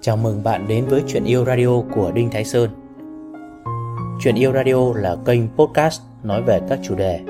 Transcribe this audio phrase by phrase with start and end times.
[0.00, 2.70] Chào mừng bạn đến với Chuyện Yêu Radio của Đinh Thái Sơn.
[4.20, 7.20] Chuyện Yêu Radio là kênh podcast nói về các chủ đề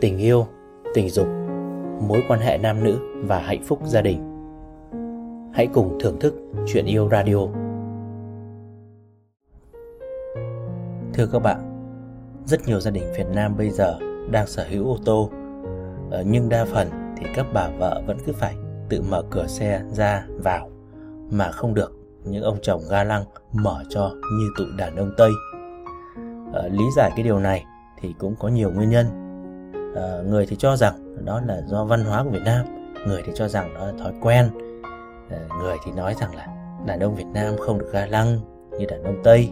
[0.00, 0.46] tình yêu,
[0.94, 1.26] tình dục,
[2.08, 4.18] mối quan hệ nam nữ và hạnh phúc gia đình.
[5.54, 6.34] Hãy cùng thưởng thức
[6.66, 7.46] Chuyện Yêu Radio.
[11.14, 11.60] Thưa các bạn,
[12.44, 13.98] rất nhiều gia đình Việt Nam bây giờ
[14.30, 15.30] đang sở hữu ô tô
[16.10, 18.54] ờ, nhưng đa phần thì các bà vợ vẫn cứ phải
[18.88, 20.70] tự mở cửa xe ra vào
[21.30, 21.92] mà không được
[22.24, 25.30] những ông chồng ga lăng mở cho như tụi đàn ông Tây.
[26.54, 27.64] À, lý giải cái điều này
[28.00, 29.06] thì cũng có nhiều nguyên nhân.
[29.96, 32.66] À, người thì cho rằng đó là do văn hóa của Việt Nam,
[33.06, 34.50] người thì cho rằng đó là thói quen,
[35.30, 36.46] à, người thì nói rằng là
[36.86, 38.40] đàn ông Việt Nam không được ga lăng
[38.78, 39.50] như đàn ông Tây.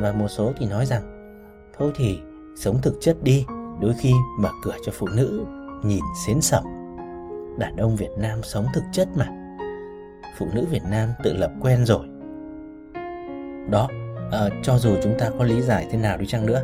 [0.00, 1.02] Và một số thì nói rằng
[1.78, 2.18] thôi thì
[2.56, 3.46] sống thực chất đi,
[3.80, 5.44] đôi khi mở cửa cho phụ nữ
[5.82, 6.64] nhìn xến sẩm.
[7.58, 9.26] Đàn ông Việt Nam sống thực chất mà
[10.38, 12.06] phụ nữ Việt Nam tự lập quen rồi.
[13.70, 13.88] Đó,
[14.32, 16.62] à, cho dù chúng ta có lý giải thế nào đi chăng nữa,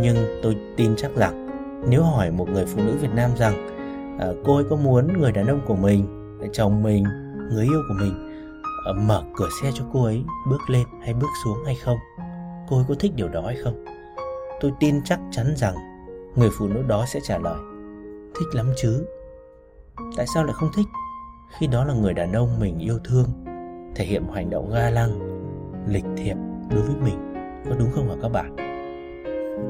[0.00, 1.48] nhưng tôi tin chắc rằng
[1.88, 3.68] nếu hỏi một người phụ nữ Việt Nam rằng
[4.20, 6.06] à, cô ấy có muốn người đàn ông của mình,
[6.52, 7.04] chồng mình,
[7.50, 8.28] người yêu của mình
[8.86, 11.98] à, mở cửa xe cho cô ấy bước lên hay bước xuống hay không,
[12.68, 13.84] cô ấy có thích điều đó hay không?
[14.60, 15.74] Tôi tin chắc chắn rằng
[16.36, 17.58] người phụ nữ đó sẽ trả lời
[18.34, 19.06] thích lắm chứ.
[20.16, 20.86] Tại sao lại không thích?
[21.58, 23.26] khi đó là người đàn ông mình yêu thương,
[23.94, 25.18] thể hiện một hành động ga lăng,
[25.86, 26.36] lịch thiệp
[26.70, 27.34] đối với mình,
[27.68, 28.56] có đúng không hả các bạn?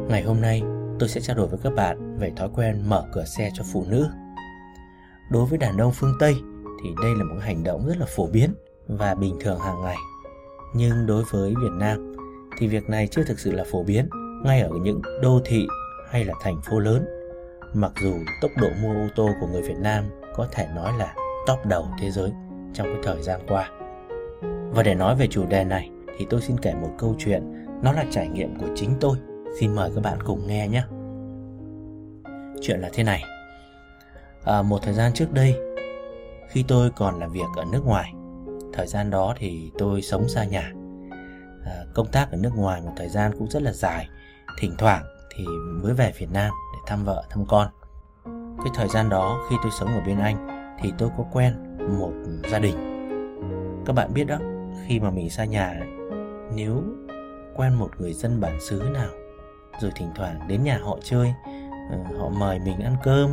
[0.08, 0.62] Ngày hôm nay,
[0.98, 3.84] tôi sẽ trao đổi với các bạn về thói quen mở cửa xe cho phụ
[3.88, 4.08] nữ.
[5.30, 6.36] Đối với đàn ông phương tây
[6.82, 8.54] thì đây là một hành động rất là phổ biến
[8.88, 9.96] và bình thường hàng ngày.
[10.74, 12.12] Nhưng đối với việt nam
[12.58, 14.08] thì việc này chưa thực sự là phổ biến
[14.44, 15.66] ngay ở những đô thị
[16.10, 17.04] hay là thành phố lớn
[17.74, 21.14] mặc dù tốc độ mua ô tô của người việt nam có thể nói là
[21.46, 22.32] top đầu thế giới
[22.74, 23.70] trong cái thời gian qua.
[24.70, 27.92] Và để nói về chủ đề này thì tôi xin kể một câu chuyện, nó
[27.92, 29.16] là trải nghiệm của chính tôi.
[29.60, 30.82] Xin mời các bạn cùng nghe nhé.
[32.62, 33.22] Chuyện là thế này.
[34.44, 35.56] À, một thời gian trước đây,
[36.48, 38.12] khi tôi còn làm việc ở nước ngoài,
[38.72, 40.72] thời gian đó thì tôi sống xa nhà.
[41.64, 44.08] À, công tác ở nước ngoài một thời gian cũng rất là dài,
[44.60, 45.04] thỉnh thoảng
[45.36, 45.44] thì
[45.82, 46.52] mới về Việt Nam
[46.86, 47.68] thăm vợ, thăm con.
[48.58, 50.48] Cái thời gian đó khi tôi sống ở bên Anh
[50.80, 52.12] thì tôi có quen một
[52.50, 52.76] gia đình.
[53.86, 54.38] Các bạn biết đó
[54.86, 55.80] khi mà mình xa nhà
[56.54, 56.82] nếu
[57.56, 59.10] quen một người dân bản xứ nào
[59.80, 61.34] rồi thỉnh thoảng đến nhà họ chơi
[61.90, 63.30] ờ, họ mời mình ăn cơm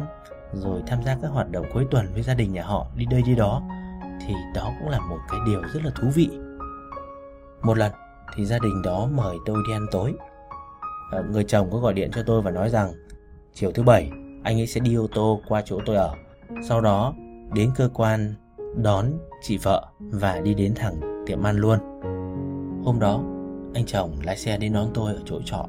[0.53, 3.21] rồi tham gia các hoạt động cuối tuần với gia đình nhà họ đi đây
[3.21, 3.61] đi đó
[4.27, 6.29] thì đó cũng là một cái điều rất là thú vị.
[7.61, 7.91] Một lần
[8.35, 10.13] thì gia đình đó mời tôi đi ăn tối.
[11.11, 12.93] Ờ, người chồng có gọi điện cho tôi và nói rằng
[13.59, 14.09] chiều thứ bảy
[14.43, 16.13] anh ấy sẽ đi ô tô qua chỗ tôi ở
[16.67, 17.13] sau đó
[17.53, 18.33] đến cơ quan
[18.75, 19.05] đón
[19.41, 21.79] chị vợ và đi đến thẳng tiệm ăn luôn.
[22.83, 23.23] Hôm đó,
[23.73, 25.67] anh chồng lái xe đến đón tôi ở chỗ trọ.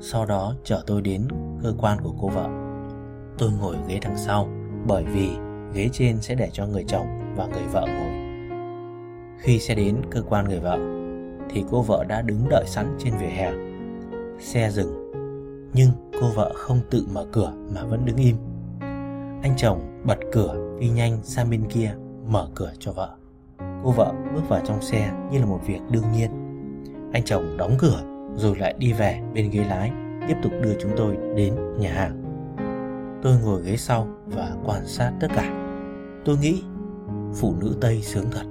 [0.00, 1.28] Sau đó chở tôi đến
[1.62, 2.48] cơ quan của cô vợ.
[3.38, 4.48] Tôi ngồi ghế đằng sau
[4.86, 5.28] bởi vì
[5.74, 8.14] ghế trên sẽ để cho người chồng và người vợ ngồi.
[9.38, 10.78] Khi xe đến cơ quan người vợ
[11.50, 13.52] thì cô vợ đã đứng đợi sẵn trên vỉa hè.
[14.38, 15.03] Xe dừng,
[15.74, 15.90] nhưng
[16.20, 18.36] cô vợ không tự mở cửa mà vẫn đứng im.
[19.42, 21.94] Anh chồng bật cửa đi nhanh sang bên kia,
[22.26, 23.16] mở cửa cho vợ.
[23.58, 26.30] Cô vợ bước vào trong xe như là một việc đương nhiên.
[27.12, 28.02] Anh chồng đóng cửa
[28.36, 29.92] rồi lại đi về bên ghế lái,
[30.28, 32.20] tiếp tục đưa chúng tôi đến nhà hàng.
[33.22, 35.70] Tôi ngồi ghế sau và quan sát tất cả.
[36.24, 36.62] Tôi nghĩ
[37.34, 38.44] phụ nữ tây sướng thật.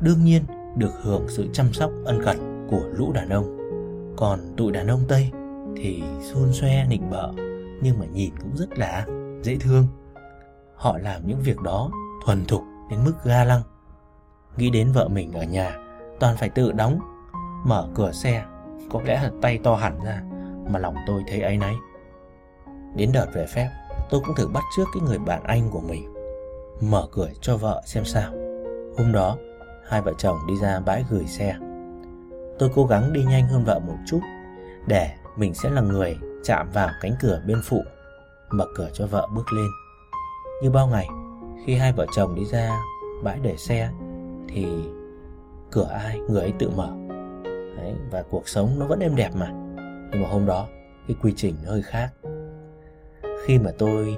[0.00, 0.42] Đương nhiên
[0.76, 3.58] được hưởng sự chăm sóc ân cần của lũ đàn ông.
[4.16, 5.30] Còn tụi đàn ông tây
[5.76, 7.32] thì xôn xoe, nịnh bợ,
[7.82, 9.06] nhưng mà nhìn cũng rất là
[9.42, 9.86] dễ thương.
[10.74, 11.90] Họ làm những việc đó
[12.24, 13.62] thuần thục đến mức ga lăng.
[14.56, 15.76] Nghĩ đến vợ mình ở nhà,
[16.20, 16.98] toàn phải tự đóng,
[17.64, 18.44] mở cửa xe,
[18.90, 20.22] có lẽ là tay to hẳn ra,
[20.70, 21.74] mà lòng tôi thấy áy náy.
[22.96, 23.68] Đến đợt về phép,
[24.10, 26.14] tôi cũng thử bắt trước cái người bạn anh của mình,
[26.80, 28.32] mở cửa cho vợ xem sao.
[28.98, 29.36] Hôm đó,
[29.88, 31.56] hai vợ chồng đi ra bãi gửi xe.
[32.58, 34.20] Tôi cố gắng đi nhanh hơn vợ một chút,
[34.86, 37.82] để mình sẽ là người chạm vào cánh cửa bên phụ
[38.50, 39.66] mở cửa cho vợ bước lên.
[40.62, 41.08] Như bao ngày
[41.66, 42.70] Khi hai vợ chồng đi ra
[43.22, 43.90] bãi để xe
[44.48, 44.66] Thì
[45.70, 46.88] cửa ai người ấy tự mở.
[47.76, 49.50] Đấy, Và cuộc sống nó vẫn êm đẹp mà.
[50.12, 50.66] Nhưng mà hôm đó
[51.08, 52.10] cái quy trình nó hơi khác.
[53.46, 54.16] Khi mà tôi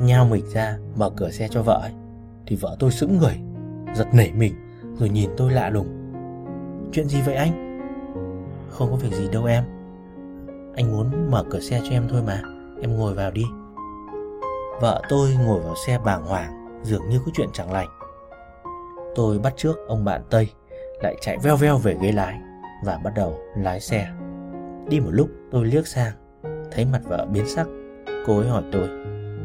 [0.00, 1.92] nhao mình ra mở cửa xe cho vợ ấy,
[2.46, 3.40] Thì vợ tôi sững người
[3.94, 4.54] Giật nảy mình
[4.98, 5.88] Rồi nhìn tôi lạ lùng.
[6.92, 7.68] Chuyện gì vậy anh?
[8.70, 9.64] Không có việc gì đâu em.
[10.78, 12.42] Anh muốn mở cửa xe cho em thôi mà
[12.80, 13.44] Em ngồi vào đi
[14.80, 17.88] Vợ tôi ngồi vào xe bàng hoàng Dường như có chuyện chẳng lành
[19.14, 20.48] Tôi bắt trước ông bạn Tây
[21.02, 22.40] lại chạy veo veo về ghế lái
[22.82, 24.08] và bắt đầu lái xe.
[24.88, 26.12] Đi một lúc tôi liếc sang,
[26.72, 27.66] thấy mặt vợ biến sắc.
[28.26, 28.88] Cô ấy hỏi tôi,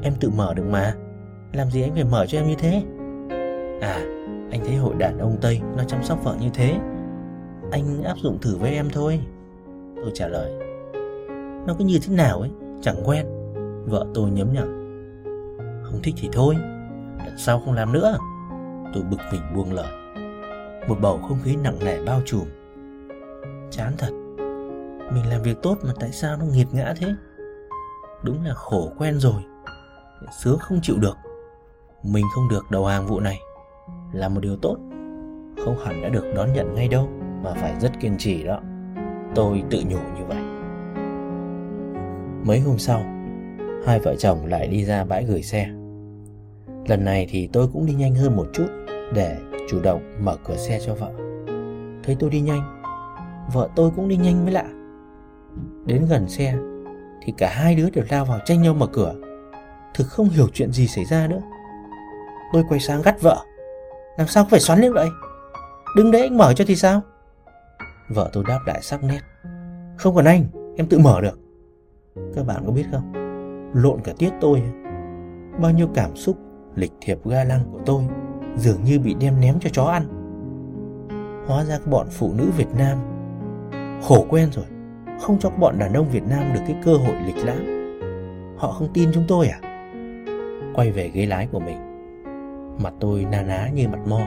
[0.04, 0.94] em tự mở được mà,
[1.54, 2.84] làm gì anh phải mở cho em như thế?
[3.82, 4.00] À,
[4.52, 6.76] anh thấy hội đàn ông Tây nó chăm sóc vợ như thế.
[7.72, 9.20] Anh áp dụng thử với em thôi.
[9.96, 10.52] Tôi trả lời.
[11.68, 12.52] Nó cứ như thế nào ấy,
[12.82, 13.26] chẳng quen.
[13.86, 14.66] Vợ tôi nhấm nhở.
[15.84, 16.56] Không thích thì thôi,
[17.26, 18.18] lần sau không làm nữa.
[18.94, 19.92] Tôi bực mình buông lời.
[20.88, 22.46] Một bầu không khí nặng nề bao trùm.
[23.72, 24.12] Chán thật.
[25.14, 27.08] Mình làm việc tốt mà tại sao nó nghiệt ngã thế?
[28.24, 29.42] Đúng là khổ quen rồi.
[30.44, 31.18] Sướng không chịu được.
[32.04, 33.40] Mình không được đầu hàng vụ này
[34.14, 34.78] là một điều tốt
[35.66, 37.10] không hẳn đã được đón nhận ngay đâu
[37.44, 38.60] mà phải rất kiên trì đó
[39.36, 40.43] tôi tự nhủ như vậy
[42.44, 43.06] mấy hôm sau,
[43.86, 45.68] hai vợ chồng lại đi ra bãi gửi xe.
[46.88, 48.68] Lần này thì tôi cũng đi nhanh hơn một chút
[49.14, 49.38] để
[49.70, 51.12] chủ động mở cửa xe cho vợ.
[52.04, 52.84] Thấy tôi đi nhanh,
[53.54, 54.66] vợ tôi cũng đi nhanh mới lạ.
[55.86, 56.56] Đến gần xe
[57.26, 59.16] thì cả hai đứa đều lao vào tranh nhau mở cửa.
[59.94, 61.42] Thực không hiểu chuyện gì xảy ra nữa.
[62.54, 63.38] Tôi quay sang gắt vợ.
[64.18, 65.10] Làm sao phải xoắn lên vậy?
[65.96, 67.02] Đứng đấy anh mở cho thì sao?
[68.10, 69.20] Vợ tôi đáp lại sắc nét.
[69.98, 70.46] Không cần anh,
[70.78, 71.43] em tự mở được.
[72.16, 73.14] Các bạn có biết không?
[73.74, 74.64] Lộn cả tiết tôi.
[75.62, 76.38] Bao nhiêu cảm xúc,
[76.76, 78.04] Lịch thiệp ga lăng của tôi
[78.56, 80.04] Dường như bị đem ném cho chó ăn.
[81.48, 82.98] Hóa ra các bọn phụ nữ Việt Nam,
[84.04, 84.66] Khổ quen rồi,
[85.22, 87.90] Không cho các bọn đàn ông Việt Nam được cái cơ hội lịch lãm.
[88.58, 89.60] Họ không tin chúng tôi à?
[90.74, 91.78] Quay về ghế lái của mình,
[92.84, 94.22] Mặt tôi na ná như mặt mo,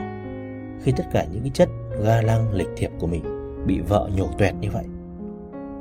[0.81, 1.69] Khi tất cả những cái chất
[2.03, 3.23] ga lăng lịch thiệp của mình
[3.67, 4.85] Bị vợ nhổ tuẹt như vậy.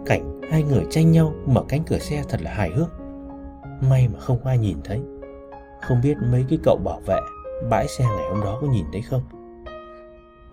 [0.07, 2.89] Cảnh hai người tranh nhau mở cánh cửa xe thật là hài hước.
[3.91, 5.03] May mà không ai nhìn thấy.
[5.83, 7.19] Không biết mấy cái cậu bảo vệ
[7.71, 9.23] Bãi xe ngày hôm đó có nhìn thấy không?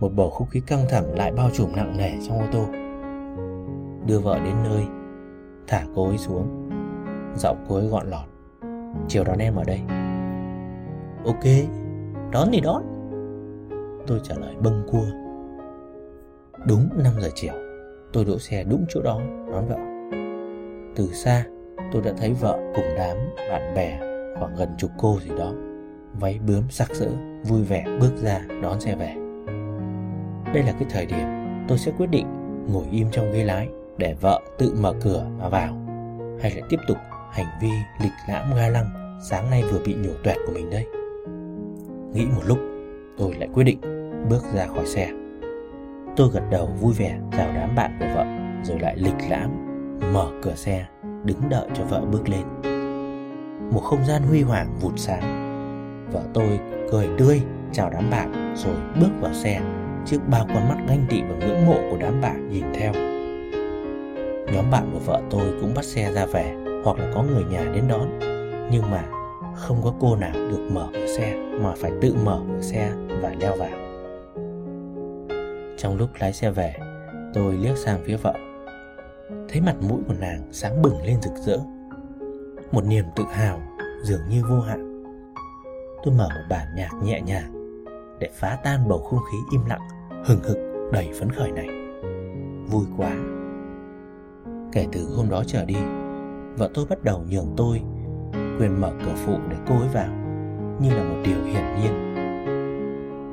[0.00, 2.66] Một bầu không khí căng thẳng lại bao trùm nặng nề trong ô tô.
[4.06, 4.84] Đưa vợ đến nơi,
[5.66, 6.70] Thả cô ấy xuống.
[7.36, 8.28] Giọng cô ấy gọn lọt.
[9.08, 9.80] Chiều đón em ở đây.
[11.24, 11.44] Ok,
[12.32, 12.82] Đón thì đón.
[14.06, 15.04] Tôi trả lời bâng cua
[16.66, 17.63] Đúng 5 giờ chiều.
[18.14, 19.20] Tôi đỗ xe đúng chỗ đó
[19.52, 19.76] đón vợ.
[20.96, 21.44] Từ xa,
[21.92, 23.16] tôi đã thấy vợ cùng đám
[23.50, 23.98] bạn bè
[24.38, 25.52] Khoảng gần chục cô gì đó.
[26.20, 27.10] Váy bướm sắc sỡ,
[27.44, 29.14] Vui vẻ bước ra đón xe về.
[30.54, 31.26] Đây là cái thời điểm
[31.68, 32.26] Tôi sẽ quyết định
[32.72, 33.68] ngồi im trong ghế lái
[33.98, 35.86] Để vợ tự mở cửa mà vào,
[36.40, 36.96] Hay lại tiếp tục
[37.32, 37.70] hành vi
[38.02, 40.86] lịch lãm ga lăng Sáng nay vừa bị nhổ tuẹt của mình đây.
[42.12, 42.58] Nghĩ một lúc,
[43.18, 43.80] Tôi lại quyết định
[44.30, 45.23] bước ra khỏi xe.
[46.16, 48.24] Tôi gật đầu vui vẻ, chào đám bạn của vợ,
[48.62, 49.50] Rồi lại lịch lãm,
[50.12, 50.86] Mở cửa xe,
[51.24, 52.44] Đứng đợi cho vợ bước lên.
[53.70, 55.22] Một không gian huy hoàng vụt sáng
[56.12, 59.60] Vợ tôi cười tươi, chào đám bạn, Rồi bước vào xe.
[60.06, 62.92] Trước bao con mắt ganh tị và ngưỡng mộ của đám bạn nhìn theo.
[64.54, 67.64] Nhóm bạn của vợ tôi cũng bắt xe ra về, Hoặc là có người nhà
[67.74, 68.18] đến đón.
[68.70, 69.04] Nhưng mà
[69.54, 73.34] không có cô nào được mở cửa xe, mà phải tự mở cửa xe và
[73.40, 73.83] leo vào
[75.84, 76.74] trong lúc lái xe về,
[77.34, 78.34] tôi liếc sang phía vợ.
[79.48, 81.58] Thấy mặt mũi của nàng sáng bừng lên rực rỡ.
[82.72, 83.60] Một niềm tự hào
[84.02, 85.04] dường như vô hạn.
[86.04, 87.76] Tôi mở một bản nhạc nhẹ nhàng
[88.20, 89.80] để phá tan bầu không khí im lặng,
[90.24, 90.56] hừng hực,
[90.92, 91.68] đầy phấn khởi này.
[92.70, 93.16] Vui quá.
[94.72, 95.76] Kể từ hôm đó trở đi,
[96.56, 97.82] vợ tôi bắt đầu nhường tôi
[98.58, 100.08] quyền mở cửa phụ để cô ấy vào,
[100.80, 102.14] như là một điều hiển nhiên.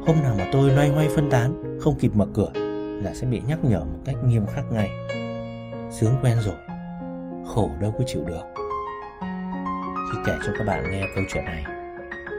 [0.08, 2.52] Hôm nào mà tôi loay hoay phân tán không kịp mở cửa
[3.04, 4.90] là sẽ bị nhắc nhở một cách nghiêm khắc ngay.
[5.92, 6.56] Sướng quen rồi
[7.46, 8.44] khổ đâu có chịu được.
[10.12, 11.64] Khi kể cho các bạn nghe câu chuyện này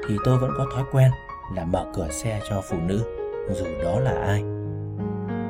[0.09, 1.11] thì tôi vẫn có thói quen
[1.55, 3.05] là mở cửa xe cho phụ nữ
[3.51, 4.43] dù đó là ai.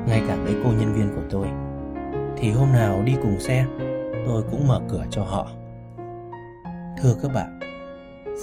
[0.07, 1.47] Ngay cả mấy cô nhân viên của tôi
[2.37, 3.65] thì hôm nào đi cùng xe
[4.25, 5.47] tôi cũng mở cửa cho họ.
[7.01, 7.59] Thưa các bạn,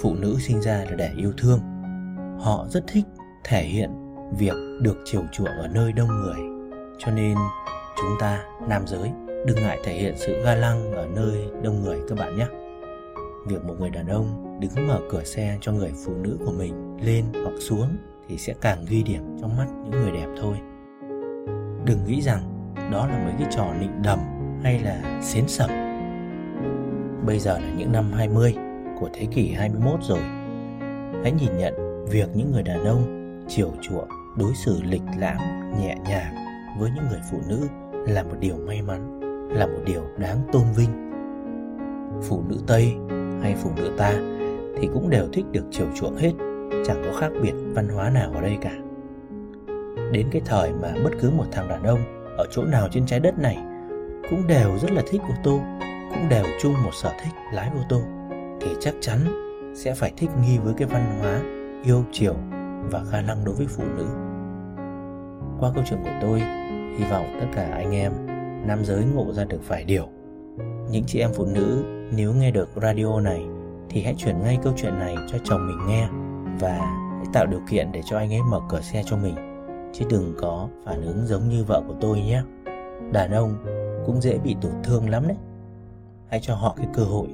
[0.01, 1.59] phụ nữ sinh ra là để yêu thương.
[2.39, 3.05] Họ rất thích
[3.43, 6.39] thể hiện việc được chiều chuộng ở nơi đông người.
[6.97, 7.35] Cho nên
[7.97, 9.11] chúng ta, nam giới,
[9.45, 12.45] đừng ngại thể hiện sự ga lăng ở nơi đông người các bạn nhé.
[13.47, 16.97] Việc một người đàn ông đứng mở cửa xe cho người phụ nữ của mình
[17.01, 17.97] lên hoặc xuống
[18.27, 20.55] thì sẽ càng ghi điểm trong mắt những người đẹp thôi.
[21.85, 24.19] Đừng nghĩ rằng đó là mấy cái trò nịnh đầm
[24.63, 25.69] hay là xến sẩm
[27.25, 28.55] Bây giờ là những năm 20
[28.99, 30.19] của thế kỷ 21 rồi.
[31.23, 31.73] Hãy nhìn nhận
[32.09, 34.07] việc những người đàn ông chiều chuộng,
[34.37, 35.37] đối xử lịch lãm,
[35.79, 36.35] nhẹ nhàng
[36.79, 39.19] với những người phụ nữ là một điều may mắn,
[39.53, 41.11] là một điều đáng tôn vinh.
[42.29, 42.93] Phụ nữ Tây
[43.41, 44.13] hay phụ nữ ta
[44.77, 46.31] thì cũng đều thích được chiều chuộng hết,
[46.85, 48.71] chẳng có khác biệt văn hóa nào ở đây cả.
[50.11, 51.99] đến cái thời mà bất cứ một thằng đàn ông
[52.37, 53.57] ở chỗ nào trên trái đất này
[54.29, 55.59] cũng đều rất là thích ô tô
[56.09, 58.01] cũng đều chung một sở thích lái ô tô
[58.61, 59.19] thì chắc chắn
[59.75, 61.41] sẽ phải thích nghi với cái văn hóa
[61.83, 62.35] yêu chiều
[62.89, 64.05] và khả năng đối với phụ nữ.
[65.59, 66.39] Qua câu chuyện của tôi,
[66.97, 68.11] hy vọng tất cả anh em,
[68.67, 70.07] nam giới ngộ ra được vài điều.
[70.91, 71.83] Những chị em phụ nữ,
[72.15, 73.45] nếu nghe được radio này,
[73.89, 76.07] thì hãy chuyển ngay câu chuyện này cho chồng mình nghe
[76.59, 76.77] và
[77.17, 79.35] hãy tạo điều kiện để cho anh ấy mở cửa xe cho mình.
[79.93, 82.43] Chứ đừng có phản ứng giống như vợ của tôi nhé.
[83.11, 83.55] Đàn ông
[84.05, 85.37] cũng dễ bị tổn thương lắm đấy.
[86.29, 87.27] Hãy cho họ cái cơ hội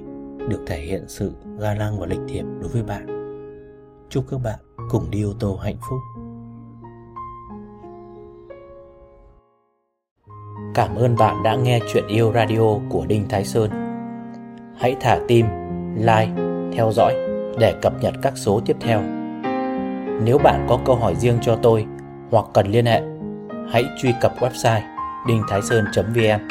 [0.49, 3.05] được thể hiện sự ga lăng và lịch thiệp đối với bạn.
[4.09, 5.99] Chúc các bạn cùng đi ô tô hạnh phúc
[10.77, 13.69] Cảm ơn bạn đã nghe chuyện yêu radio của Đinh Thái Sơn.
[14.79, 15.45] Hãy thả tim,
[15.95, 16.31] like,
[16.73, 17.15] theo dõi
[17.59, 19.01] để cập nhật các số tiếp theo.
[20.23, 21.85] Nếu bạn có câu hỏi riêng cho tôi
[22.31, 23.01] hoặc cần liên hệ,
[23.71, 24.81] hãy truy cập website
[25.27, 26.47] đinhtháisơn.vn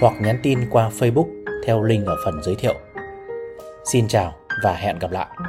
[0.00, 1.26] hoặc nhắn tin qua Facebook
[1.66, 2.74] theo link ở phần giới thiệu.
[3.92, 4.32] Xin chào
[4.64, 5.47] và hẹn gặp lại.